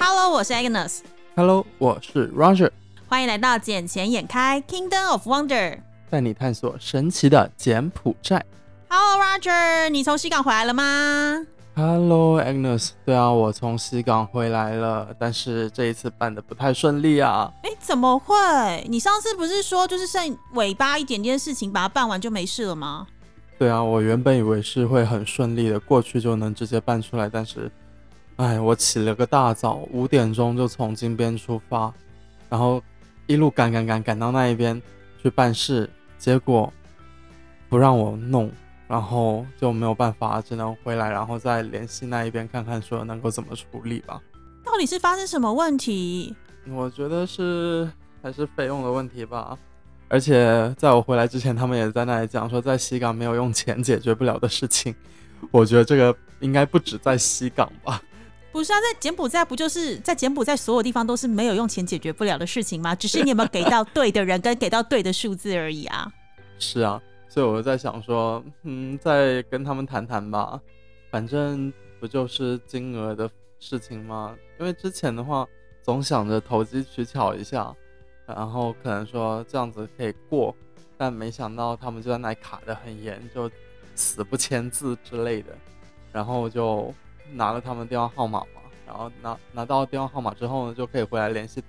[0.00, 2.70] Hello，我是 Agnes，Hello，我是 Roger，
[3.08, 5.78] 欢迎来到捡钱眼开 Kingdom of Wonder。
[6.08, 8.44] 带你探索神奇的柬埔寨。
[8.88, 11.44] Hello Roger，你从西港回来了吗
[11.74, 17.52] ？Hello Agnes，对啊，我从西港回来了，但是这一次办的不太顺利啊。
[17.62, 18.34] 哎，怎么会？
[18.88, 23.06] 你上次不是说就是剩尾巴一点点事情，把它办完就没事了吗？
[23.58, 27.70] 对啊，我原本以为是会很顺利的，过去就能直接办出来，但是，
[28.38, 31.92] 哎，我起了个大早，五点钟就从金边出发，
[32.48, 32.80] 然后
[33.26, 34.80] 一路赶赶赶赶到那一边
[35.20, 36.72] 去办事，结果
[37.68, 38.48] 不让我弄，
[38.86, 44.22] 然后就没有办法，只能回来，然后再联系那一边看看说能够怎么处理吧。
[44.64, 46.36] 到底是发生什么问题？
[46.70, 47.90] 我觉得是
[48.22, 49.58] 还是费用的问题吧。
[50.06, 54.94] 而且在我回来之前，他们也在那里讲说，在西港没有用钱解决不了的事情。
[55.50, 58.00] 我觉得这个应该不止在西港吧。
[58.50, 62.94] 不是啊，在柬埔寨不就是在柬埔寨所有地方都是没有用钱解决不了的事情吗？
[62.94, 66.10] 只是你有没有给到对的人跟给到对的数字而已啊。
[66.58, 70.60] 是啊，所以我就在想说，嗯，再跟他们谈谈吧。
[71.10, 74.36] 反正不就是金额的事情吗？
[74.58, 75.46] 因为之前的话，
[75.82, 77.74] 总想着投机取巧一下。
[78.26, 80.54] 然后可能说这样子可以过，
[80.98, 83.50] 但没想到他们就在那里卡得很严，就
[83.94, 85.56] 死不签字之类的。
[86.12, 86.92] 然后就
[87.32, 91.62] 拿了他们电话号码嘛，然后拿拿到电话号码之后呢，就可以回来联系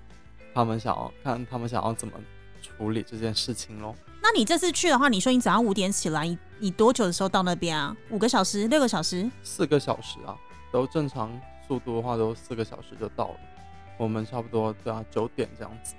[0.53, 2.13] 他们，想要看他们想要怎么
[2.61, 3.95] 处理这件事情咯。
[4.21, 7.95] 那你这次去的话，你说你早上五点起来，你你多久的时候到那边啊？
[8.09, 9.29] 五个小时、六个小时？
[9.43, 10.35] 四个小时啊，
[10.71, 11.31] 都正常
[11.67, 13.35] 速度的话都四个小时就到了。
[13.97, 15.93] 我们差不多对啊九点这样子。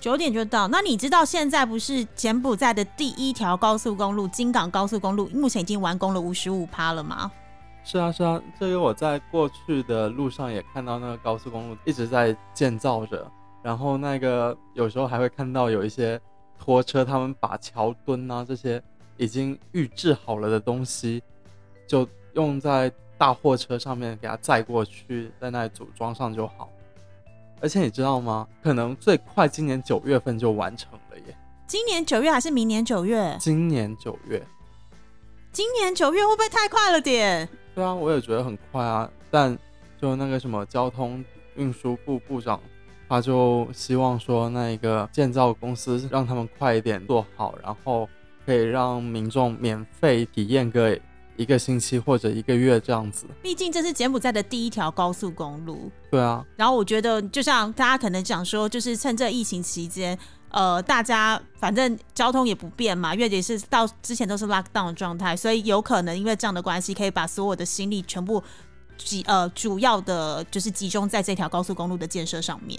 [0.00, 7.30] 九点就到，那你知道现在不是柬埔寨的第一条高速公路金港高速公路目前已经完工了五十五趴了吗？
[7.84, 13.30] 是啊是啊，这个我在过去的路上也看到那个高速公路一直在建造着，
[13.62, 16.18] 然后那个有时候还会看到有一些
[16.58, 18.82] 拖车，他们把桥墩啊这些
[19.16, 21.22] 已经预制好了的东西，
[21.86, 26.68] 就用在大货车上面给它载过去，在那里组装上就好。
[27.60, 28.48] 而且你知道吗？
[28.62, 31.36] 可能最快今年九月份就完成了耶。
[31.66, 33.36] 今年九月还是明年九月？
[33.38, 34.42] 今年九月。
[35.52, 37.48] 今年九月会不会太快了点？
[37.74, 39.10] 对啊，我也觉得很快啊。
[39.30, 39.56] 但
[40.00, 41.24] 就那个什么交通
[41.56, 42.60] 运输部部长，
[43.08, 48.08] 他就希望说那一个建造公司让他们快一点做好，然后
[48.44, 50.98] 可以让民众免费体验个
[51.36, 53.26] 一个星期或者一个月这样子。
[53.42, 55.90] 毕竟这是柬埔寨的第一条高速公路。
[56.10, 56.44] 对啊。
[56.56, 60.18] 然后我觉得，就像大家可能讲说，就是趁这疫情期间，
[60.52, 68.42] 呃，大家反正交通也不便嘛，因为也是到之前都是 lock down 的状态，所以有可能因为这样的关系，可以把所有的心力全部
[68.96, 72.78] 集呃主要的就是集中在这条高速公路的建设上面。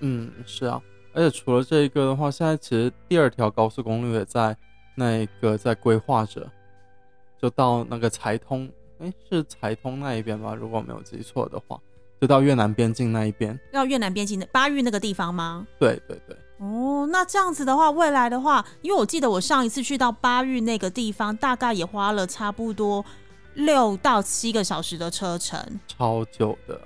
[0.00, 0.82] 嗯，是啊。
[1.14, 4.54] 而且除了这一个的话，现在其实第二条高速公路也在
[4.94, 6.46] 那一个在规划着。
[7.40, 8.68] 就到那个财通，
[8.98, 10.54] 哎，是财通那一边吧？
[10.54, 11.78] 如果没有记错的话，
[12.18, 13.58] 就到越南边境那一边。
[13.72, 15.66] 要越南边境的巴育那个地方吗？
[15.78, 16.36] 对对对。
[16.58, 23.04] 哦，那这样子的话，未来的话，因为我记得我上一次去到巴育那个地方，大概也花了差不多
[23.54, 26.80] 六到七个小时的车程，超久的。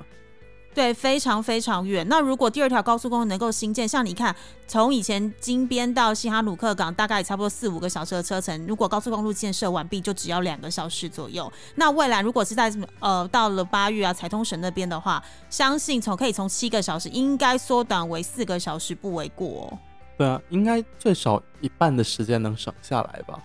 [0.73, 2.07] 对，非常非常远。
[2.09, 4.35] 那如果第二条高速公路能够新建，像你看，
[4.69, 8.67] 从以前金边到西哈努克港，大概差不多四五个小时的车程。
[8.69, 11.53] 如果高速公路建设完毕，就只要两个小时左右。
[11.75, 15.21] 那未来如果是在呃到了八月啊、财通省那边的话，
[15.51, 19.79] 相信从可以从七个小时应该缩短为四个小时不为过、哦。
[20.17, 23.37] 对啊，应该最少一半的时间能省下来吧？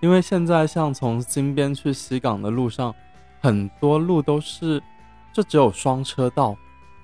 [0.00, 2.94] 因为现在像从金边去西港的路上，
[3.42, 4.82] 很多路都是
[5.30, 6.56] 就只有双车道。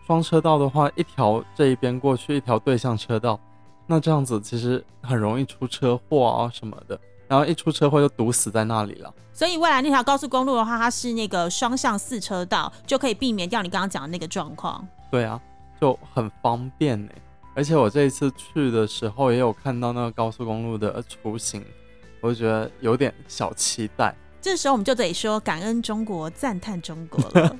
[0.06, 3.40] 双车道的话，一条这一边过去，一条对向车道，
[3.88, 9.12] 那这样子其实很容易出车祸啊什么的，然后一出车祸就堵死在那里了。
[9.32, 14.86] 所以未来那条高速公路的话，它是那个双向四车道，就可以避免掉你刚刚讲的那个状况。
[15.10, 15.40] 对啊，
[15.80, 17.10] 就很方便呢。
[17.56, 21.64] 而且我这一次去的时候，也有看到那个高速公路的雏形，
[22.20, 24.14] 我就觉得有点小期待。
[24.40, 27.56] 这时候我们就得说感恩中国，赞叹中国了。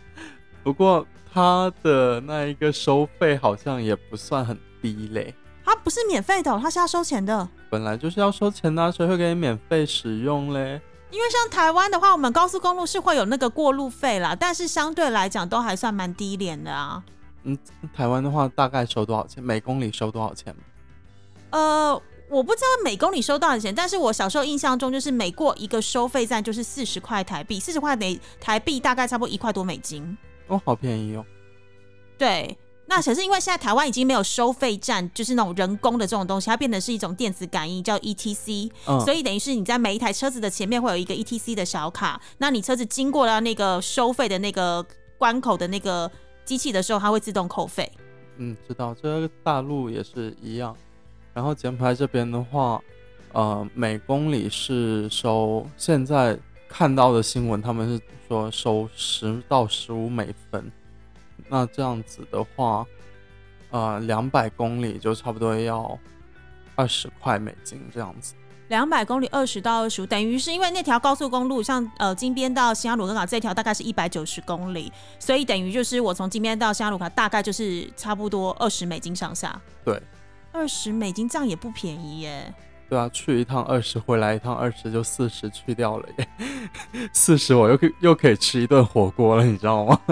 [0.64, 1.06] 不过。
[1.34, 5.34] 它的那一个收费好像也不算很低嘞，
[5.64, 7.48] 它不是免费的，它是要收钱的。
[7.68, 10.80] 本来就是要收钱的，谁会给你免费使用嘞？
[11.10, 17.02] 因为像台湾的话，我们高速公路是会有那个过路费啦，但是相对来讲都还算蛮低廉的啊。
[17.42, 17.58] 嗯，
[17.92, 19.42] 台湾的话大概收多少钱？
[19.42, 20.54] 每公里收多少钱？
[21.50, 30.16] 呃，我不知道每公里收多少钱，但是我小时候印象中就是每过一个收费站就是四十块台币，四十块每台币大概差不多一块多美金。
[30.48, 31.24] 哦，好便宜哦！
[32.18, 32.56] 对。
[32.86, 44.84] 那可是因为现在台湾已经没有收费站，就是那种人工的这种东西，它变成是一种电子感应，叫 ETC，、嗯所以等于是你在每一台车子的前面会有一个 ETC 的小卡，那你车子经过了那个收费的那个
[45.16, 46.08] 关口的那个
[46.44, 47.90] 机器的时候，它会自动扣费。
[48.36, 50.76] 嗯，知道，这个大陆也是一样。
[51.32, 52.78] 然后柬埔寨这边的话，
[53.32, 56.38] 呃，每公里是收，现在
[56.76, 60.72] 看到的新闻，他们是说收十到十五美分。
[61.48, 62.84] 那这样子的话，
[63.70, 65.96] 呃，两百公里就差不多要
[66.74, 68.34] 二十块美金这样子。
[68.66, 79.60] 两百公里二十到二十五，等于是因为那条高速公路，像呃金边到西哈努克港这条大概是一百九十公里，所以等于就是我从金边到新加鲁卡大概就是差不多二十美金上下。
[79.84, 80.02] 对，
[80.50, 82.52] 二十美金这样也不便宜耶。
[82.88, 86.28] 对啊，去一趟二十，回来一趟二十，就四十去掉了耶。
[87.12, 90.00] 四十我又可以又可以吃一顿火锅了，你知道吗？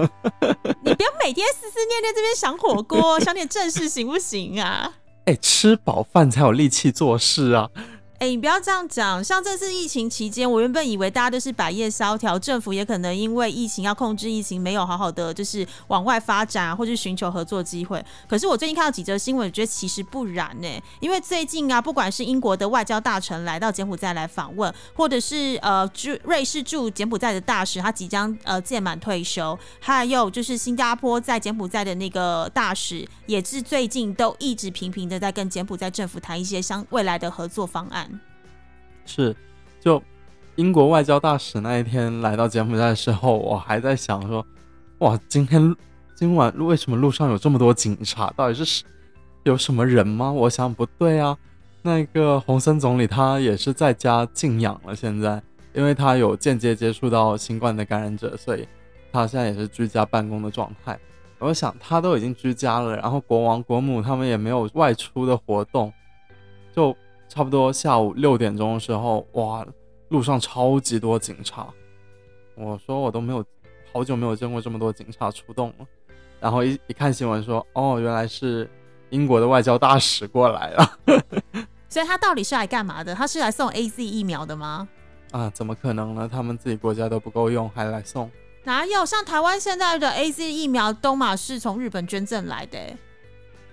[0.83, 4.93] 你不要每天思思念念这边想火锅，想点正事行不行啊？
[5.27, 7.71] 哎、吃饱饭才有力气做事啊。
[8.23, 9.23] 哎、你不要这样讲。
[9.25, 18.01] 像这次疫情期间，我原本以为大家都是百业萧条，政府也可能因为疫情要控制疫情，没有好好的就是往外发展啊，或是寻求合作机会。
[18.29, 20.69] 可是我最近看到几则新闻，我觉得其实不然呢、
[21.01, 38.12] 因为最近啊，不管是英国的外交大臣来到柬埔寨来访问，或者是呃驻瑞士驻柬埔寨的大使，他即将呃届满退休，还有就是新加坡在柬埔寨的那个大使，也是最近都一直频频的在跟柬埔寨政府谈一些相未来的合作方案。
[39.05, 39.35] 是，
[39.81, 40.03] 就
[40.57, 44.45] 英国外交大使那一天来到柬埔寨的时候，我还在想说，
[44.99, 45.75] 哇，今天
[46.15, 48.33] 今晚为什么路上有这么多警察？
[48.37, 48.85] 到底是是
[49.45, 50.31] 有什么人吗？
[50.31, 51.37] 我想不对啊，
[51.83, 55.43] 那个洪森总理他也是在家静养了，现在
[55.75, 58.69] 因为他有间接接触到新冠的感染者，所以
[59.11, 60.99] 他现在也是居家办公的状态。
[61.39, 65.93] 我想他都已经居家了，然后国王国母他们也没有外出的活动，
[66.73, 66.97] 就
[67.33, 69.67] 差不多下午六点钟的时候，哇，
[70.11, 71.67] 路上超级多警察。
[72.55, 73.43] 我说我都没有
[73.91, 75.87] 好久没有见过这么多警察出动了。
[76.39, 78.69] 然后一一看新闻说，哦，原来是
[79.09, 80.99] 英国的外交大使过来了
[81.89, 83.15] 所以他到底是来干嘛的？
[83.15, 84.87] 他是来送 A Z 疫苗的吗？
[85.33, 85.51] 啊！
[85.55, 86.29] 怎么可能呢？
[86.31, 88.31] 他们自己国家都不够用，还来送？
[88.65, 89.07] 哪有？
[89.07, 92.99] 像台湾现在的 A Z 疫苗东马是从日本捐赠来的欸、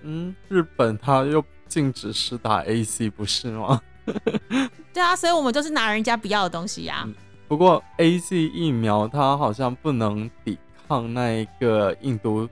[0.00, 3.80] 嗯，日本他又禁止施打 A C 不是吗？
[4.92, 7.14] 对啊，所以我们就是拿人家不要的东西呀、嗯
[7.48, 10.56] 不过 AC 疫苗它好像不能抵
[10.86, 12.48] 抗那一个印度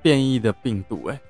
[0.00, 1.20] 变异的病毒、欸，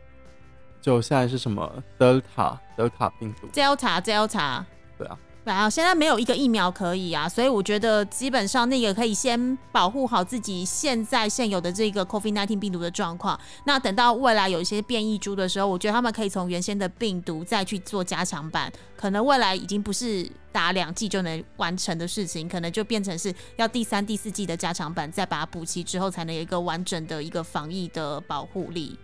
[0.81, 4.63] 就现在是什么 Delta Delta 病毒？Delta Delta，
[4.97, 13.39] 对啊，然后现在没有一个疫苗可以啊，所以我觉得基本上那个可以先保护好自己现在现有的这个 COVID-19 病毒的状况。
[13.67, 28.97] 那等到未来有一些变异株的时候，我觉得他们可以从原先的病毒再去做加强版，可能未来已经不是打两剂就能完成的事情，可能就变成是要第三、第四季的加强版，再把它补齐之后，才能有一个完整的一个防疫的保护力。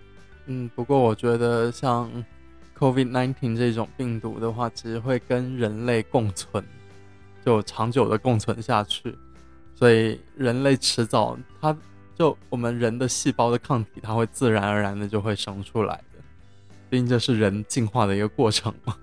[0.47, 2.09] 嗯，不过我觉得像
[2.79, 6.65] COVID nineteen 这种病毒的话，其实会跟人类共存，
[7.45, 9.17] 就长久的共存下去，
[9.75, 11.77] 所以人类迟早它
[12.17, 16.21] 就我们人的细胞的抗体，它会自然而然的就会生出来的，
[16.89, 18.97] 毕竟这是人进化的一个过程嘛。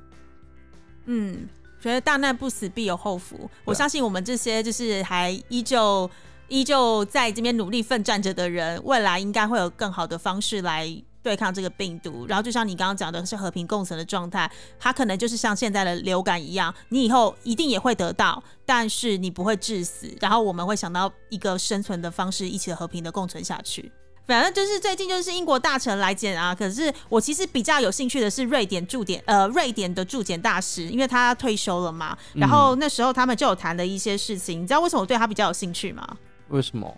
[1.05, 1.47] 嗯，
[1.81, 3.49] 觉得大难不死必有后福。
[3.63, 6.09] 我相信我们这些就是还依旧
[6.47, 11.03] 依旧在这边努力奋战着的人，未来应该会有更好的方式来。
[11.25, 23.91] 对抗这个病毒，然后就像你刚刚讲的，是和平共存的状态，它可能就是像现在的流感一样，你以后一定也会得到，但是你不会致死，然后我们会想到一个生存的方式，一起和平的共存下去。
[24.27, 36.17] 反正就是最近就是英国大臣来检啊，可是我其实比较有兴趣的是瑞典驻点呃瑞典的驻检大使，因为他退休了嘛，然后那时候他们就有谈了一些事情，你知道为什么我对他比较有兴趣吗？
[36.49, 36.95] 为什么？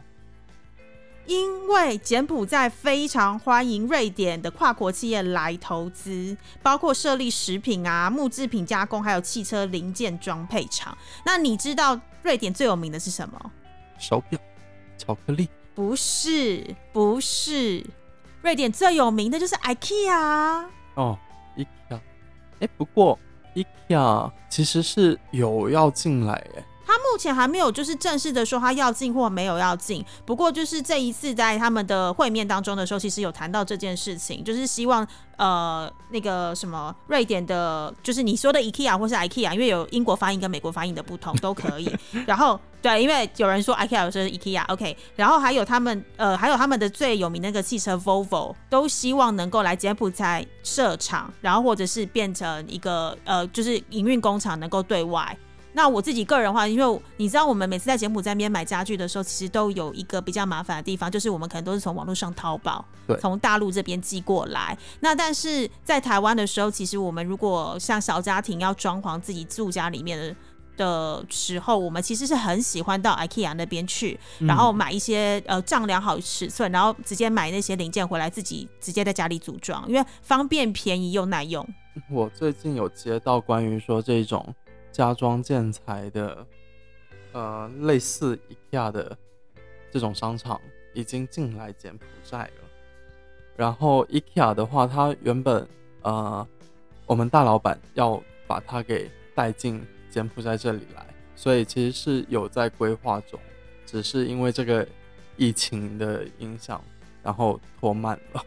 [1.27, 10.97] 因为柬埔寨非常欢迎瑞典的跨国企业来投资，包括设立食品啊、木制品加工，还有汽车零件装配厂。
[11.25, 13.51] 那你知道瑞典最有名的是什么？
[13.99, 14.39] 手表、
[14.97, 15.49] 巧克力。
[15.75, 17.85] 不是，不是，
[18.41, 20.65] 瑞典最有名的就是 IKEA。
[20.95, 21.19] 哦
[21.55, 21.99] ，IKEA，
[22.61, 23.19] 哎，不过
[23.53, 30.05] IKEA 其实是有要进来哎，它目目前还没有就是正式的说他要进或没有要进。
[30.23, 41.91] 不过就是这一次在他们的会面当中的时候，其实有谈到这件事情，就是希望呃那个什么瑞典的，就是你说的 IKEA 或是 IKEA，因为有英国发音跟美国发音的不同都可以。
[42.27, 44.95] 然后对，因为有人说 IKEA，有时候是 IKEA，OK。
[45.15, 55.35] 然后还有他们呃还有他们的最有名那个汽车 Volvo，都希望能够来柬埔寨设厂，然后或者是变成一个呃就是营运工厂，能够对外。
[55.73, 62.83] 那我自己个人的话，因为你知道，我们每次在柬埔寨那边买家具的时候，其实都有一个比较麻烦的地方，就是我们可能都是从网络上淘宝，
[63.19, 64.75] 从大陆这边寄过来。
[65.01, 70.35] 那但是在台湾的时候，其实我们如果像小家庭要装潢自己住家里面的
[70.77, 81.67] 的时候，我们其实是很喜欢到 IKEA 那边去，然后买一些呃丈量好尺寸，然后直接买那些零件回来，自己直接在家里组装，因为方便、便宜又耐用。
[82.09, 84.55] 我最近有接到关于说这种。
[84.97, 86.47] 家装建材的，
[87.31, 88.35] 呃，类似
[88.71, 89.15] IKEA 的
[89.91, 90.59] 这种商场
[90.91, 92.67] 已经进来柬埔寨了。
[93.55, 95.67] 然后 IKEA 的话，它原本
[96.01, 96.47] 呃，
[97.05, 103.39] 我们大老板要把它给带进柬埔寨这里来，所以其实是有在规划中，
[103.85, 104.87] 只是因为这个
[105.35, 106.83] 疫情的影响，
[107.21, 108.43] 然后拖慢了。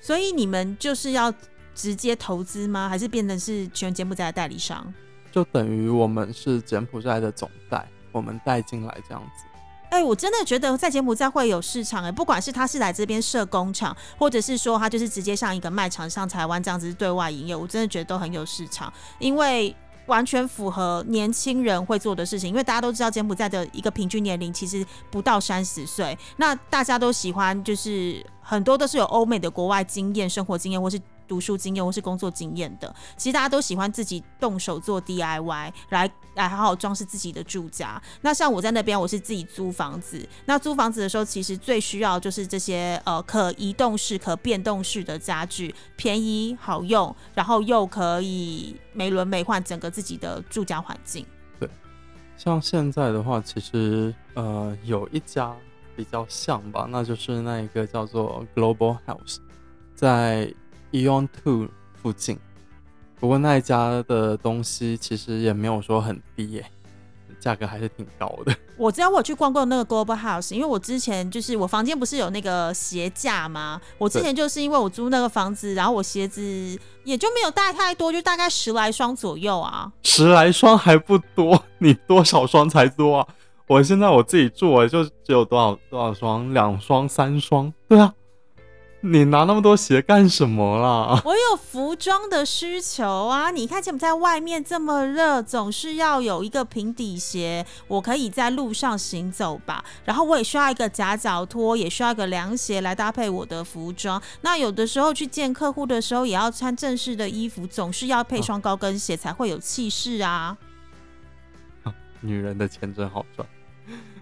[0.00, 1.32] 所以你们就是要
[1.76, 2.88] 直接投资吗？
[2.88, 4.92] 还是变成是全柬埔寨的代理商？
[5.36, 9.44] 就等于我们是柬埔寨的总代，我们带进来这样子。
[9.90, 19.76] 哎，我真的觉得在柬埔寨会有市场哎，不管是他是来这边设工厂，或者是说他就是直接像一个卖场，像台湾这样子对外营业，我真的觉得都很有市场，因为
[20.06, 22.48] 完全符合年轻人会做的事情。
[22.48, 30.98] 因为大家都知道柬埔寨的一个平均年龄其实不到三十岁，那大家都喜欢就是很多都是有欧美的国外经验、生活经验，或是。
[31.26, 38.00] 读书经验或是工作经验的，其实大家都喜欢自己动手做 DIY，来来好好装饰自己的住家。
[38.22, 40.26] 那像我在那边，我是自己租房子。
[40.44, 51.24] 那租房子的时候，其实最需要就是这些呃可移动式、可变动式的家具，便宜好用，然后又可以美轮美奂整个自己的住家环境。
[51.58, 51.68] 对，
[52.36, 55.54] 像现在的话，其实呃有一家
[55.96, 59.38] 比较像吧，那就是那一个叫做 Global House，
[59.94, 60.52] 在。
[60.92, 61.68] Eon Two
[62.02, 62.38] 附近，
[63.18, 66.66] 不过那一家的东西其实也没有说很低耶，
[67.40, 68.54] 价格还是挺高的。
[68.76, 73.80] 我知道我去逛过那个 Global House，因为我之前就是我房间不是有那个鞋架吗？
[73.98, 76.42] 我之前就是因为我租那个房子，然后我鞋子
[77.04, 79.90] 也就没有带太多，就大概十来双左右啊。
[80.02, 83.28] 十来双还不多，你多少双才多啊？
[83.66, 88.12] 我现在我自己住，我就只有多少多少双，两双、三双，对啊。
[89.02, 91.20] 你拿那么多鞋干什么啦？
[91.24, 93.50] 我有服装的需求啊！
[93.50, 99.84] 你看，柬埔寨外面这么热，总是要有一个平底鞋，我可以在路上行走吧。
[100.04, 104.20] 然后我也需要一个夹脚拖，也需要一个凉鞋来搭配我的服装。
[104.40, 110.56] 那有的时候去见客户的时候，也要穿正式的衣服，总是要配双高跟鞋才会有气势啊！
[112.20, 113.46] 女人的钱真好赚。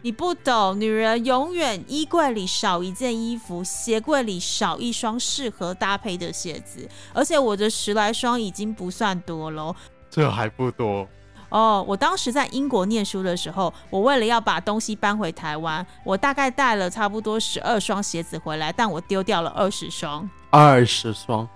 [0.05, 6.87] 你不懂，女人永远衣柜里少一件衣服，鞋柜里少一双适合搭配的鞋子。
[7.15, 9.75] 而且我的十来双已经不算多喽，
[10.11, 11.09] 这还不多
[11.49, 11.83] 哦。
[11.89, 20.29] 我当时在英国念书的时候，我为了要把东西搬回台湾，我大概带了差不多十二双鞋子回来，但我丢掉了二十双。
[20.51, 21.49] 二十双？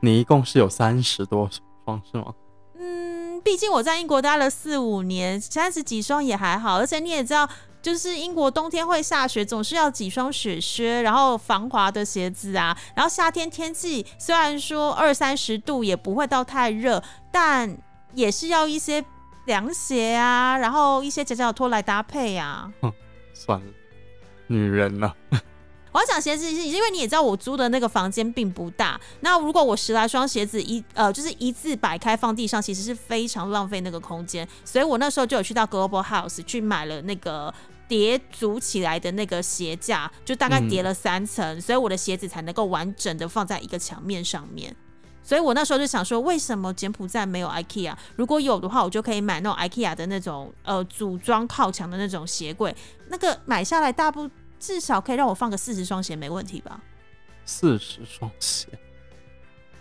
[0.00, 1.50] 你一共是有三十多
[1.84, 2.32] 双是吗？
[2.78, 6.76] 嗯，毕竟我在英国待了四五年，三十几双也还好。
[6.78, 7.50] 而且你也知道。
[7.82, 12.76] 就是英国冬天会下雪，总是要几双雪靴，然后防滑的鞋子啊。
[12.94, 17.76] 然后夏天天气虽然说二三十度也不会到太热，但
[18.12, 19.04] 也是要一些
[19.46, 22.70] 凉鞋啊，然后一些夹脚拖来搭配啊。
[23.32, 23.72] 算了，
[24.46, 25.14] 女人啊？
[25.92, 29.00] 我要讲鞋子，是因为你也知道我租的那个房间并不大。
[29.20, 34.46] 那如果我十来双鞋子一呃就是一字摆开放地上，其实是非常浪费那个空间。
[34.64, 37.52] 所以我那时候就有去到 Global House 去买了那个
[37.88, 44.74] 叠组起来的那个鞋架，就大概叠了三层，所以我的鞋子才能够完整的放在一个墙面上面。
[45.22, 47.94] 所以我那时候就想说，为什么柬埔寨没有 IKEA？
[48.16, 52.74] 如果有的话，我就可以买那种 IKEA 的那种呃组装靠墙的那种鞋柜，
[53.08, 54.30] 那个买下来大部。
[54.60, 56.80] 至少可以让我放个四十双鞋，没问题吧？
[57.46, 58.68] 四十双鞋，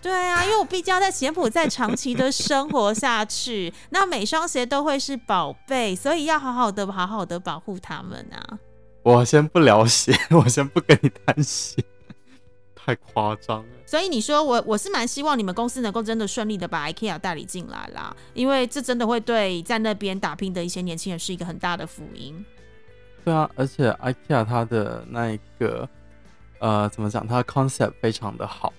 [0.02, 8.58] 对啊，因为我毕竟要在柬埔寨长期的生活下去，那每双鞋都会是宝贝，所以要好好的、好好的保护它们啊。
[9.04, 11.84] 我先不聊鞋， 我先不跟你谈鞋，
[12.74, 13.70] 太夸张了。
[13.86, 22.44] 所以你说我我是蛮希望你们公司能够真的顺利的把 IKEA 代理进来啦，因为这真的会对在那边打拼的一些年轻人是一个很大的福音。
[23.26, 25.88] 对啊，而且 IKEA 它的那一个
[26.60, 28.74] 呃怎么讲，它的 concept 非常的好，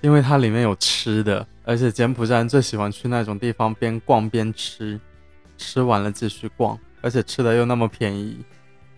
[0.00, 4.98] 因为它里面有吃的，而且柬埔寨人最喜欢去那种地方边逛边吃，
[5.58, 8.38] 吃完了继续逛，而且吃的又那么便宜。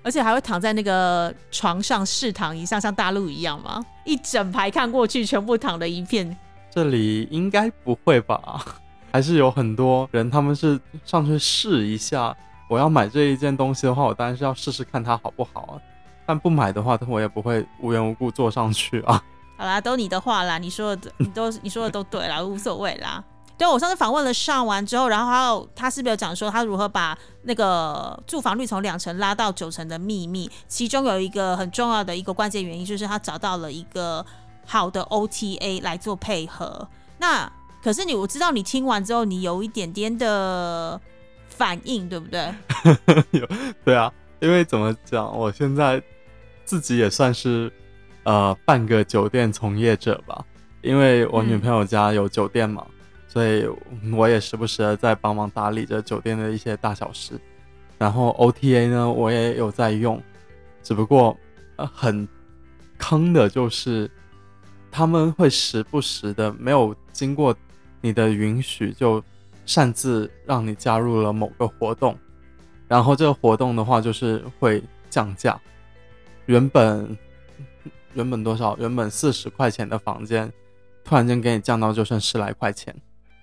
[0.03, 3.83] 而且还会躺在那个床上试躺一下，像大陆一样吗？
[4.05, 6.37] 一整排看过去，全部躺的一片。
[6.71, 8.63] 这里应该不会吧？
[9.11, 12.37] 还是有很多人他们是上去试一下。
[12.75, 15.79] 我要买这一件东西的话，我当然是要试试看它好不好啊。
[16.27, 19.23] 但不买的话，我也不会无缘无故坐上去啊。
[19.57, 23.23] 好啦，都你的话啦，你说的你都你说的都对啦，无所谓啦。
[23.57, 30.51] 对，我上次访问了上完之后，然后还有他是不是有讲说他如何把那个住房率从两成拉到九成的秘密？
[30.67, 34.27] 其中有一个很重要的一个关键原因，就是他找到了一个
[34.67, 36.89] 好的 OTA 来做配合。
[37.19, 37.49] 那
[37.81, 41.01] 可是你我知道你听完之后，你有一点点的
[41.57, 42.55] 反应，对不对？
[43.31, 43.49] 有，
[43.85, 46.03] 对啊，因为怎么讲，我现在
[46.65, 47.73] 自己也算是
[48.25, 50.45] 呃半个酒店从业者吧，
[50.83, 52.85] 因为我女朋友家有酒店嘛。
[53.27, 53.69] 所以
[54.13, 57.33] 我也时不时的在帮忙打理着酒店的一些大小事，
[57.99, 60.23] 然后 OTA 呢，我也有在用，
[60.85, 61.37] 只不过
[61.75, 62.29] 呃很
[62.97, 64.09] 坑的就是
[64.89, 67.53] 他们会时不时的没有经过
[68.01, 69.21] 你的允许就
[69.67, 72.19] 擅自让你加入了某个活动，
[72.87, 75.61] 然后这个活动的话就是会降价，
[76.47, 77.17] 原本
[78.13, 78.77] 原本多少？
[78.79, 80.53] 原本四十块钱的房间，
[81.05, 82.95] 突然间给你降到就剩十来块钱。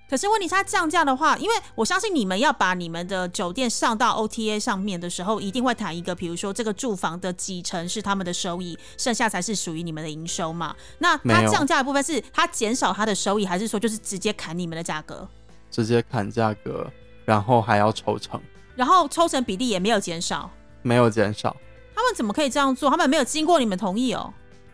[0.09, 10.75] 可是问题是，它降价的话，因为我相信你们要把你们的酒店上到 OTA 上面的时候，一定会谈一个，比如说这个住房的几成是他们的收益，剩下才是属于你们的营收嘛。
[10.99, 15.25] 那它降价的部分是它减少它的收益，还是说就是直接砍你们的价格？
[15.71, 16.85] 直接砍价格，
[17.25, 18.39] 然后还要抽成，
[18.75, 20.51] 然后抽成比例也没有减少，
[20.83, 21.55] 没有减少。
[21.95, 22.89] 他们怎么可以这样做？
[22.89, 24.31] 他们没有经过你们同意哦。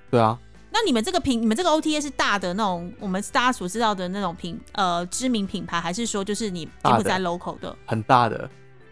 [0.10, 0.38] 对啊。
[0.70, 7.76] 那你们这个品，你们这个 OTA 是大的那种，我们大家所知道的那种品，呃，知名品牌，还是说就是你柬埔寨 local 的？
[7.86, 8.48] 很大的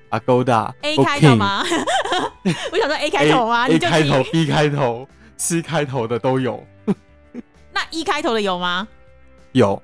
[0.10, 1.64] ，Agoda，A 开头吗？
[2.72, 6.66] 我想说 A 开头吗？A 开头、B 开头、C 开头的都有。
[7.72, 8.88] 那一开头的有吗？
[9.52, 9.80] 有，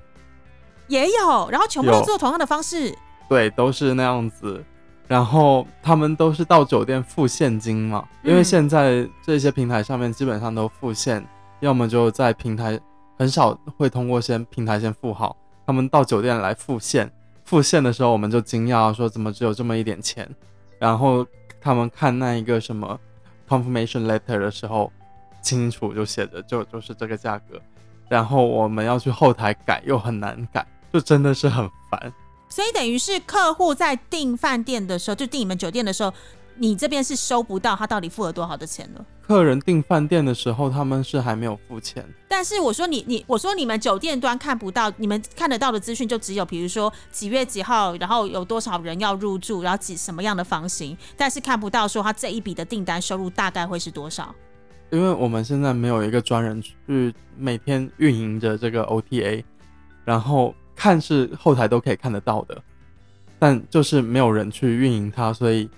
[0.92, 2.94] 也有，然后全部都做同样的方式。
[3.30, 4.62] 对，都是那样子。
[5.08, 11.26] 然后他们都是到酒店付现金嘛，因为现在这些平台上面基本上都付现。
[11.62, 12.80] 要么就在平台
[13.20, 17.10] 很少会通过先平台先付好，他们到酒店来付现，
[17.46, 20.28] 付现的时候我们就惊讶说怎么只有这么一点钱，
[20.80, 21.26] 然后
[21.62, 23.00] 他们看那一个什么
[23.48, 24.92] confirmation letter 的时候，
[25.42, 27.62] 清楚就写着就就是这个价格，
[28.10, 32.14] 然后我们要去后台改又很难改，就真的是很烦。
[32.50, 36.14] 所以等于是客户在订饭店的时候，就订你们酒店的时候。
[36.58, 39.04] 你这边是收不到他到底付了多少的钱了？
[39.26, 42.06] 客人订饭店的时候，他们是还没有付钱。
[42.28, 54.36] 但是我说你你我说你们酒店端看不到，你们看得到的资讯就只有比如说几月几号，然后有多少人要入住，然后几什么样的房型，但是看不到说他这一笔的订单收入大概会是多少。
[54.92, 59.44] 因为我们现在没有一个专人去每天运营着这个 OTA，
[60.06, 62.60] 然后看是后台都可以看得到的，
[63.38, 65.70] 但就是没有人去运营它，所以。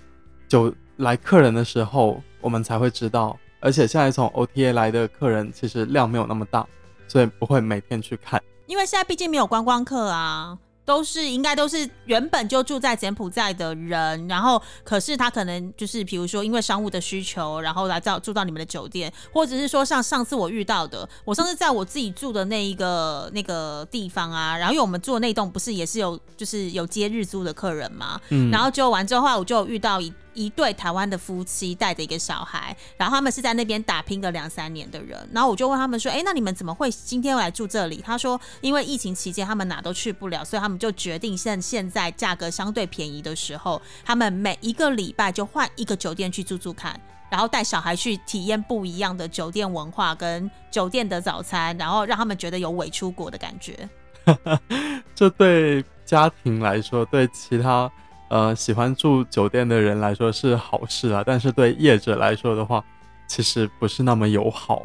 [0.46, 3.36] 就来客人的时候，我们才会知道。
[3.60, 6.64] 而且现在从 OTA 来的客人，其实量没有那么大，
[7.08, 8.40] 所以不会每天去看。
[8.66, 10.56] 因为现在毕竟没有观光客啊。
[10.84, 38.02] 都是应该都是原本就住在柬埔寨的人，然后可是他可能就是比如说因为商务的需求，然后来到住到你们的酒店，或者是说像上次我遇到的，我上次在我自己住的那一个那个地方啊，然后因为我们住的那栋不是也是有就是有接日租的客人嘛，嗯，然后就完之后我就遇到一一对台湾的夫妻带着一个小孩，然后他们是在那边打拼个两三年的人，然后我就问他们说，哎，那你们怎么会今天来住这里？
[38.04, 40.74] 他说因为疫情期间他们哪都去不了，所以他们。
[40.84, 53.88] 就决定现现在价格相对便宜的时候，他们每一个礼拜就换一个酒店去住住看，然后带小孩去体验不一样的酒店文化跟酒店的早餐，然后让他们觉得有伪出国的感觉。
[55.14, 57.90] 这对家庭来说，对其他
[58.34, 62.84] 呃喜欢住酒店的人来说是好事啊，但是对业者来说的话，
[63.28, 64.82] 其实不是那么友好。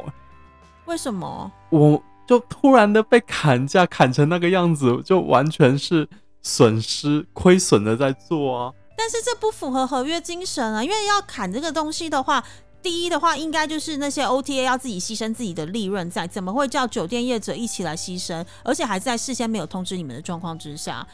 [0.86, 1.50] 为什么？
[1.70, 2.00] 我。
[2.26, 6.08] 就突然的被砍价砍成那个样子，就完全是
[6.42, 8.72] 损失亏损的在做啊！
[8.96, 12.44] 但是这不符合合约精神啊，因为要砍这个东西的话，
[12.80, 21.04] 第一的话，应该就是那些 OTA 要自己牺牲自己的利润在，怎么会叫酒店业者一起来牺牲，而且还在事先没有通知你们的状况之下？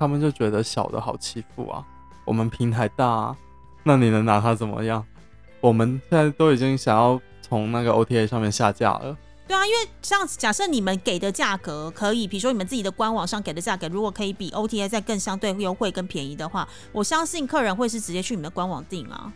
[0.00, 1.84] 他们就觉得小的好欺负啊，
[2.24, 3.36] 我们平台大，啊，
[3.84, 5.04] 那你能拿他怎么样？
[5.60, 9.14] 我们现在都已经想要从那个 OTA 上面下架了。
[9.46, 19.30] 对啊，因为像假设你们给的价格可以，比如说你们自己的官网上给的价格，如果可以比 OTA 再更相对优惠、更便宜的话，我相信客人会是直接去你们的官网订啊。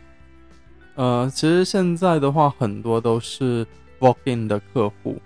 [0.94, 3.66] 呃，其实现在的话，很多都是
[4.00, 5.20] walk in 的客户，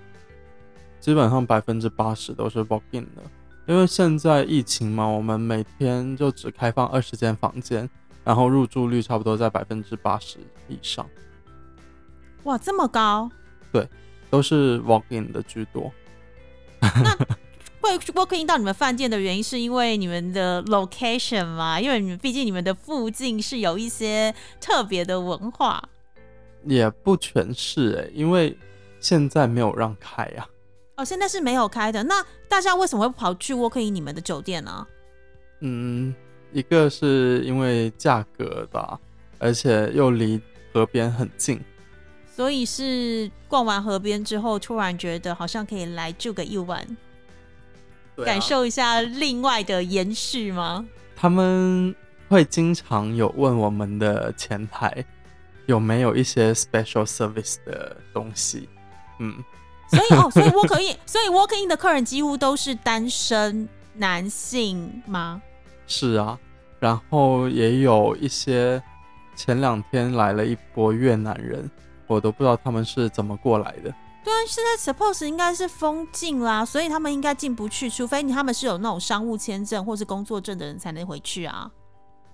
[0.99, 3.23] 基本上百分之八十都是 walk in 的。
[3.69, 7.87] 因为现在疫情嘛，我们每天就只开放二十间房间，
[8.25, 11.07] 然后入住率差不多在百分之八十以上。
[12.45, 13.31] 哇，这么高？
[13.71, 13.87] 对，
[14.31, 15.93] 都是 walk in 的居多。
[16.81, 17.15] 那
[17.83, 21.79] 会 walk in 到你们饭店的原因，是因为你们的 location 吗？
[21.79, 25.87] 因为你们毕竟你们的附近是有一些特别的文化。
[26.65, 28.57] 也不全是哎，因为
[28.99, 30.49] 现在没有让开呀。
[30.99, 32.03] 哦，现在是没有开的。
[32.03, 34.85] 那大家为什么会跑去 walk in 你们的酒店呢？
[35.61, 36.13] 嗯，
[36.53, 38.99] 一个是因为价格吧，
[39.39, 40.41] 而且又离
[40.73, 41.61] 河边很近。
[42.27, 46.85] 所以是逛完河边之后，突然觉得好像可以来住个一晚，
[48.25, 50.85] 感受一下另外的延续吗？
[51.15, 51.95] 他们
[52.29, 55.05] 会经常有问我们的前台
[55.67, 58.69] 有没有一些 special service 的东西，
[59.21, 59.37] 嗯。
[59.91, 65.41] 所以哦，所以 walk in，所以 walk in 的客人几乎都是单身男性吗？
[65.87, 66.39] 是啊，
[66.79, 68.83] 然后也有一些
[69.35, 71.71] 前两天来了一波越南人，
[72.07, 73.95] 我都不知道他们是怎么过来的。
[74.25, 81.71] 对啊，现在 suppose 应该是封禁啦，所以他们应该进不去，除非你他们是有那种商务签证或是工作证的人才能回去啊。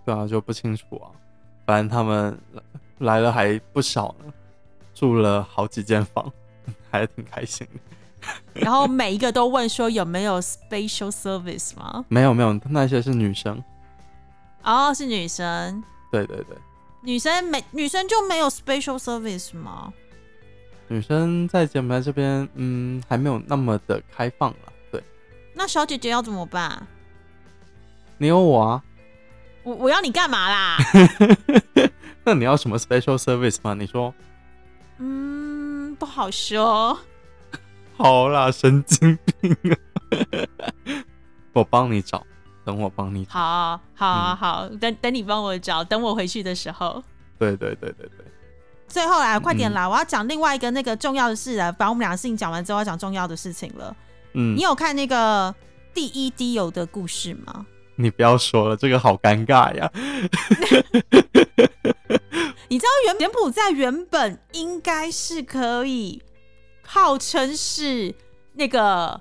[0.04, 1.14] 对啊，就不清楚啊，
[1.64, 2.36] 反正他们
[2.98, 4.32] 来了还不少呢，
[4.92, 6.32] 住了好几间房。
[6.94, 12.04] 还是挺开心的，然后每一个都问说有没有 special service 吗？
[12.07, 13.61] 没有没有，那些是女生。
[14.62, 15.83] 哦，是女生。
[16.12, 16.57] 对对对，
[17.02, 19.92] 女生没女生就没有 special service 吗？
[20.87, 24.72] 女生在柬埔寨这边，嗯，还没有那么的开放了。
[24.92, 25.02] 对，
[25.52, 26.87] 那小姐姐要怎么办？
[28.18, 28.85] 你有我啊。
[29.64, 30.76] 我我要你干嘛啦？
[32.22, 33.74] 那你要什么 special service 吗？
[33.74, 34.14] 你说。
[34.98, 35.34] 嗯。
[36.04, 36.98] 不好说。
[37.96, 39.72] 好啦，神经病啊！
[41.54, 42.22] 我帮你找，
[42.62, 43.26] 等我帮你。
[43.30, 47.02] 好，好，好，等等你帮我找，等我回去的时候。
[47.38, 48.26] 对对对对对。
[48.86, 49.88] 最后来，快点来！
[49.88, 51.72] 我要讲另外一个那个重要的事了。
[51.72, 53.96] 把我们两个事情讲完之后，要讲重要的事情了。
[54.34, 55.54] 嗯，你有看那个
[55.94, 57.64] 第一滴油的故事吗？
[57.96, 59.90] 你不要说了，这个好尴尬呀。
[62.68, 66.22] 你知道原柬埔寨原本应该是可以
[66.83, 68.14] 号称是
[68.55, 69.20] 那个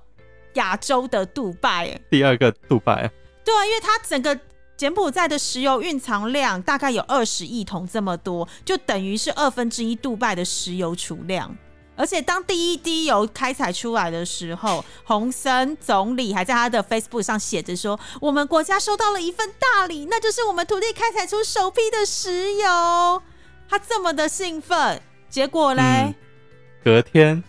[0.54, 3.12] 亚洲的杜拜，第二个杜拜。
[3.44, 4.40] 对啊，因为它整个
[4.78, 11.56] 柬埔寨的石油蕴藏量大概有二十亿桶这么多，就等于是二分之一杜拜的石油储量。
[11.96, 23.22] 而且当第一滴油开采出来的时候，洪森总理还在他的 Facebook 上写着说：“我们国家收到了一份大礼，那就是我们土地开采出首批的石油。”
[23.74, 26.14] 他这么的兴奋，结果嘞？
[26.84, 27.44] 隔天，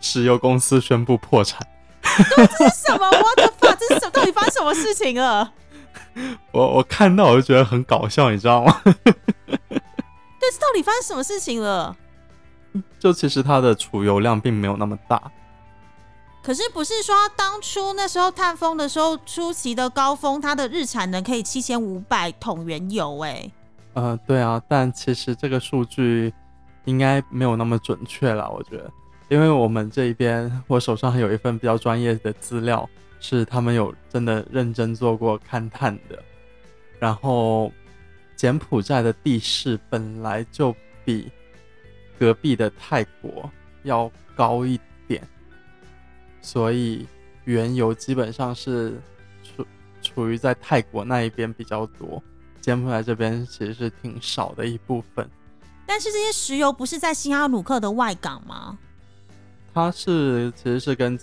[0.00, 1.66] 石油公司宣布破产。
[2.00, 3.04] 这是什么？
[3.10, 3.74] 我的妈！
[3.74, 4.08] 这是什？
[4.10, 5.52] 到底发生什么事情了？
[6.52, 8.82] 我我看到我就觉得很搞笑，你知道吗？
[8.84, 11.96] 对，是到底发生什么事情了？
[13.00, 15.20] 就其实它的储油量并没有那么大。
[16.40, 23.18] 可是不是说当初那时候探风的时候，初期的高峰，它的日产能可以七千五百桶原油？
[23.24, 23.50] 哎。
[23.94, 26.32] 呃，对啊，但其实这个数据
[26.84, 28.92] 应该没有那么准确了，我觉得，
[29.28, 32.88] 因为我们这一边，我手上还有一份比较专业的资料，
[33.20, 36.22] 是他们有真的认真做过勘探的。
[36.98, 37.72] 然后，
[38.36, 41.30] 柬埔寨的地势本来就比
[42.18, 43.50] 隔壁的泰国
[43.84, 45.22] 要高一点，
[46.40, 47.06] 所以
[47.44, 49.00] 原油基本上是
[49.42, 49.66] 处
[50.02, 52.22] 处于在泰国那一边比较多。
[52.64, 55.28] 柬埔寨这边其实是挺少的一部分，
[55.84, 58.78] 但是这些石油不是在新哈努克的外港吗？
[59.74, 61.18] 它是其实是跟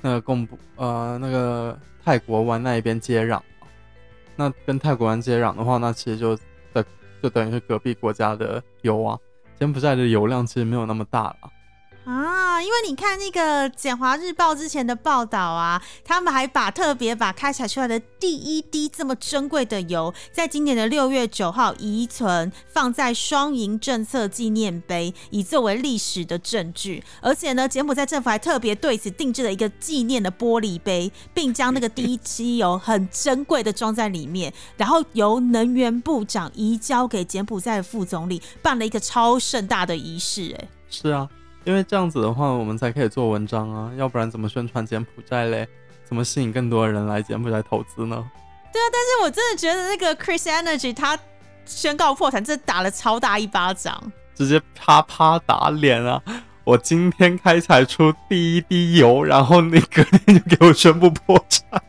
[0.00, 3.38] 那个贡布呃那个泰国湾那一边接壤
[4.34, 6.34] 那跟泰国湾接壤的话，那其实就
[6.72, 6.82] 在
[7.22, 9.18] 就等于是隔壁国家的油啊。
[9.58, 11.50] 柬埔寨的油量其实没有那么大了。
[12.08, 27.04] 啊，因为你看那个《简华日报》之前的报道啊，他们还把特别把开采出来的第一滴这么珍贵的油，在今年的六月九号遗存放在双赢政策纪念碑，以作为历史的证据。
[27.20, 40.56] 而且呢，柬埔寨政府还特别对此定制了一个纪念的玻璃杯，并将那个第一滴油很珍贵的装在里面，然后由能源部长移交给柬埔寨副总理，办了一个超盛大的仪式。
[40.58, 41.28] 哎，是啊。
[41.68, 45.68] 因为这样子的话，我们才可以做文章啊，要不然怎么宣传柬埔寨嘞？
[46.02, 48.16] 怎么吸引更多人来柬埔寨投资呢？
[48.72, 51.18] 对啊，但是我真的觉得那个 Chris Energy 他
[51.66, 54.02] 宣告破产，这打了超大一巴掌，
[54.34, 56.22] 直接啪啪打脸啊！
[56.64, 61.82] 我今天开采出第一滴油，然后那隔天就给我宣布破产。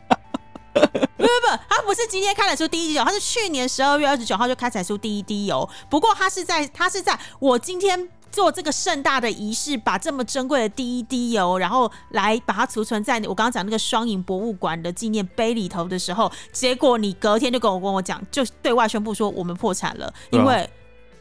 [1.20, 5.68] 不不不，他不是今天开采出第一滴油，他是去年十二月二十九号就开采出第一滴油。
[5.88, 8.08] 不过他是在他是在我今天。
[8.32, 20.70] 做这个盛大的仪式，把这么珍贵的第一滴油，然后来把它储存在我刚刚讲那个双影博物馆的纪念碑里头的时候，结果你隔天就跟我跟我讲，就对外宣布说我们破产了，因为。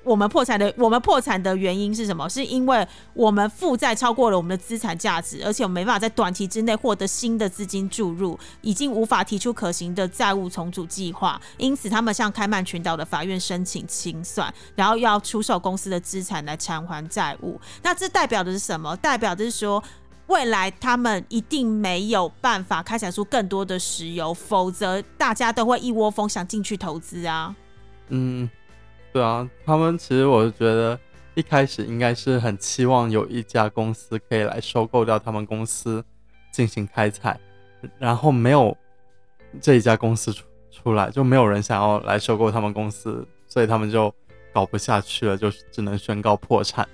[0.04, 2.28] 我们破产的，我们破产的原因是什么？
[2.30, 11.40] 是因为我们负债超过了我们的资产价值，而且我们没办法在短期之内获得新的资金注入，已经无法提出可行的债务重组计划。
[11.58, 17.60] 因此，他们向开曼群岛的法院申请清算，然后要出售公司的资产来偿还债务。
[17.84, 18.96] 那这代表的是什么？
[18.98, 19.84] 代表的是说，
[20.28, 27.54] 未来他们一定没有办法开采出更多的石油，否则大家都会一窝蜂想进去投资啊。
[28.08, 28.50] 嗯。
[29.12, 31.00] 对啊，他们其实我觉得
[31.34, 36.04] 一开始应该是很期望有一家公司可以来收购掉他们公司
[36.52, 37.40] 进行开采，
[37.98, 38.76] 然后没有
[39.60, 44.14] 这一家公司出出来，就没有人想要来收购他们公司，所以他们就
[44.54, 46.88] 搞不下去了，就只能宣告破产。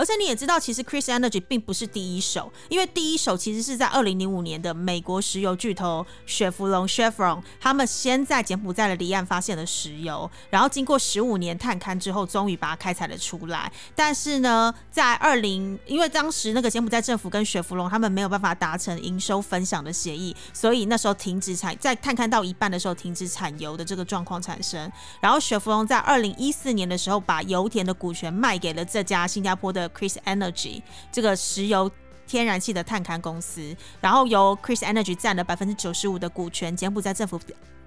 [0.00, 13.70] 而且你也知道，其实 Chris Energy 并不是第一手，因为第一手其实是在二零零五年的美国石油巨头雪佛龙 Chevron，他们先在柬埔寨的离岸发现了石油，然后经过十五年探勘之后，终于把它开采了出来。
[13.94, 24.90] 但是呢，在二零，因为当时那个柬埔寨政府跟雪佛龙他们没有办法达成营收分享的协议，所以那时候停止产，在探勘到一半的时候停止产油的这个状况产生。
[25.20, 29.89] 然后雪佛龙在二零一四年的时候，把油田的股权卖给了这家新加坡的。
[29.96, 31.90] Chris Energy 这个石油
[32.26, 37.40] 天然气的探勘公司，然后由 Chris Energy 占了百分之九十五的股权，柬埔寨政府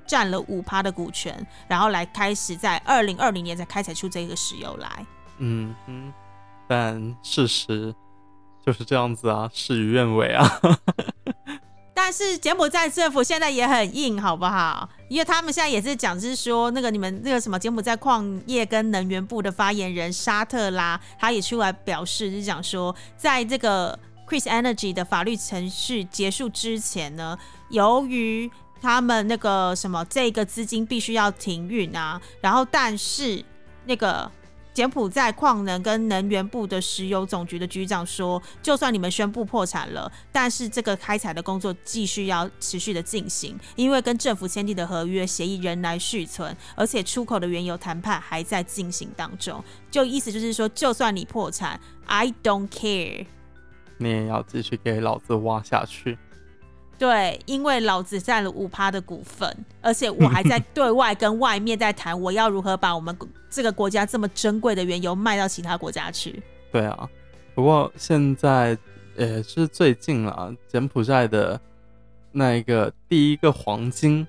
[0.06, 5.06] 占了五趴的股权，然后来开始在二零二零年才开采出这个石油来。
[5.38, 6.14] 嗯嗯，
[6.68, 7.96] 但事实
[8.66, 10.60] 就是这样子啊，事与愿违啊。
[11.94, 14.90] 但是柬埔寨政府现在也很硬，好不好？
[15.10, 27.38] 因为他们现在也是讲，是说那个你们那个什么柬埔寨矿业跟能源部的发言人沙特拉，他也出来表示，是讲说，在这个 Chris Energy 的法律程序结束之前呢，
[27.70, 28.50] 由于
[28.82, 33.46] 他们那个什么这个资金必须要停运啊，然后但是
[33.86, 34.32] 那个。
[34.74, 49.64] 柬埔寨矿能跟能源部的石油总局的局长说，就算你们宣布破产了，但是这个开采的工作继续要持续的进行，因为跟政府签订的合约协议仍然续存，而且出口的原油谈判还在进行当中。
[49.92, 53.28] 就意思就是说，就算你破产，I don't care，
[53.98, 56.18] 你也要继续给老子挖下去。
[56.98, 63.18] 对，因为老子占了五趴的股份，而且我还在对外跟外面在谈，我要如何把我们
[63.50, 66.42] 这个国家这么珍贵的原油卖到其他国家去。
[66.72, 67.10] 对啊，
[67.54, 68.78] 不过现在
[69.18, 71.60] 也是最近了，柬埔寨的
[72.32, 74.26] 那一个第一个黄金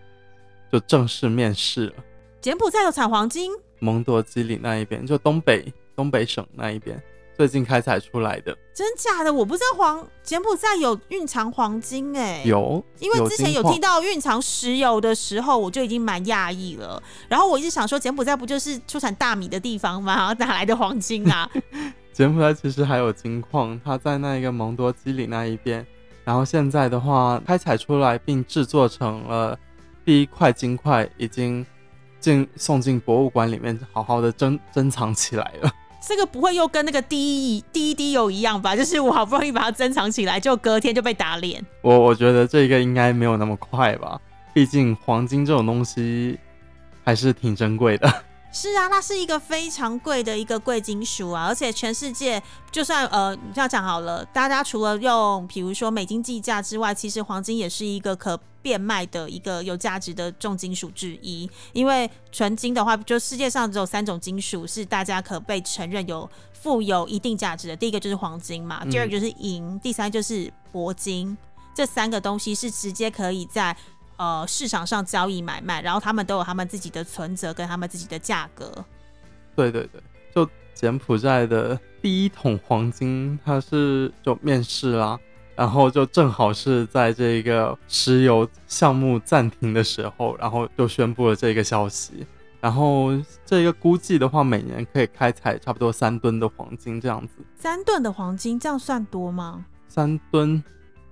[0.73, 1.95] 就正式面世了。
[2.41, 3.53] 柬埔寨有产黄金？
[3.79, 7.01] 蒙多基里那一边，就东北东北省那一边。
[7.37, 9.33] 最近开采出来的，真假的？
[9.33, 17.03] 我不知道黄柬埔寨有蕴藏黄金哎，有，因为之前有听到蕴藏石油的时候，我就已经蛮讶异了。
[17.29, 20.33] 然后我一直想说，柬埔寨不就是出产大米的地方吗？
[20.39, 21.51] 哪来的黄金啊？
[22.15, 25.85] 柬埔寨其实还有金矿，它在那一个蒙多基里那一边。
[26.25, 29.59] 然后现在的话，开采出来并制作成了
[30.05, 31.67] 第一块金块，已经
[32.21, 35.71] 进送进博物馆里面，好好的珍珍藏起来了。
[36.07, 38.75] 这个不会又跟那个第一第一滴油一样吧？
[38.77, 41.65] 就是我好不容易把它珍藏起来，就隔天就被打脸。
[41.83, 44.21] 我我觉得这个应该没有那么快吧，
[44.53, 46.39] 毕竟黄金这种东西
[47.05, 48.13] 还是挺珍贵的。
[48.57, 52.41] 是啊，那是一个非常贵的一个贵金属啊，而且全世界
[52.71, 61.51] 就算呃，你这样讲好了，大家除了用比如说美金计价之外，其实黄金也是一个可变卖的一个有价值的重金属之一。
[61.73, 71.37] 因为纯金的话，就世界上只有三种金属是大家可被承认有富有一定价值的，第一个就是黄金嘛，第二个就是银，第三就是铂金。
[71.77, 73.77] 这三个东西是直接可以在
[74.17, 78.73] 呃市场上交易买卖，然后他们都有他们自己的存折跟他们自己的价格。
[79.57, 80.03] 对对对，
[80.35, 85.19] 就柬埔寨的第一桶黄金，它是就面世啦，
[85.55, 92.27] 然后就正好是在这个石油项目暂停的时候，然后就宣布了这个消息。
[92.61, 93.11] 然后
[93.45, 97.35] 这个估计的话，每年可以开采差不多三吨的黄金这样子。
[97.57, 99.67] 三吨的黄金，这样算多吗？
[99.87, 100.65] 三吨。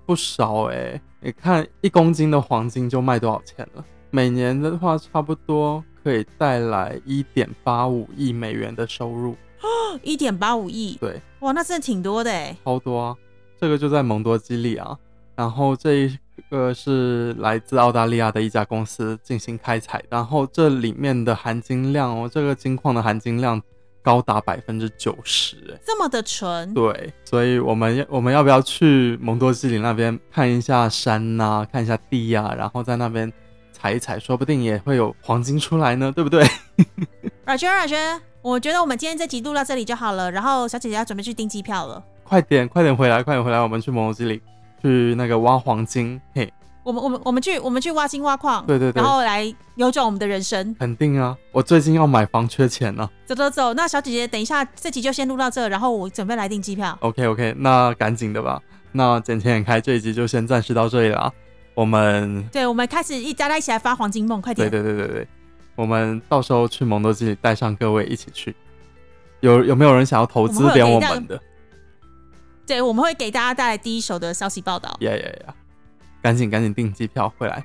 [0.05, 3.85] 不少哎，你看一公斤的黄金就卖多少钱了？
[4.11, 9.37] 每年的话，差不多可以带来一点八五亿美元的收入。
[10.03, 13.17] 一点八五亿，对，哇，那真的挺多的哎，超多啊！
[13.61, 14.99] 这个就在蒙多基利啊，
[15.37, 16.19] 然后这一
[16.51, 23.63] 个是来自澳大利亚的一家公司进行开采，然后这里面的含金量哦，这个金矿的含金量。
[24.03, 26.75] 高达百分之九十，哎，这么的纯。
[26.75, 33.33] 对，所以我们我们要不要去蒙多基里那边看一下山呐，看一下地呀，然后在那边
[33.73, 36.45] 踩一踩，说不定也会有黄金出来呢，对不对？
[37.47, 40.31] 阮轩，阮轩，我觉得我们今天这集录到这里就好了。
[40.31, 44.43] 然后小姐姐要准备去订机票了，快点，快点回来，快点回来，我们去蒙多基里
[44.81, 46.53] 去那个挖黄金，嘿。
[46.85, 50.75] 我们我们我们去我们去挖金挖矿，对对对，然后来扭转我们的人生。
[50.79, 53.09] 肯定啊，我最近要买房，缺钱呢。
[53.25, 56.97] 走走走，那小姐姐，等一下这集就先录到这，然后我准备来订机票。
[57.01, 58.61] OK OK，那赶紧的吧。
[58.91, 61.33] 那捡钱眼开这一集就先暂时到这里了。
[61.75, 64.69] 我们对，我们开始一大家一起来发黄金梦，快点。
[64.69, 65.29] 对对对对对，
[65.77, 68.55] 我们到时候去蒙多基里带上各位一起去。
[69.41, 71.41] 有有没有人想要投资点我们的？
[72.67, 74.95] 对，我们会给大家带来第一手的消息报道。
[75.01, 75.55] 呀呀呀！
[76.23, 77.63] 赶紧赶紧订机票回来，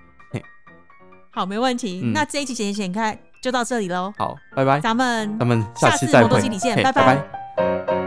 [1.29, 2.01] 好，没问题。
[2.13, 4.11] 那这一期剪剪看就到这里喽。
[4.17, 4.79] 好，拜拜。
[4.79, 6.41] 咱们咱们下期再会，
[6.83, 8.06] 拜拜。